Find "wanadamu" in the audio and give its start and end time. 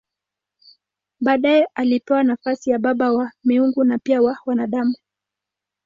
4.45-4.95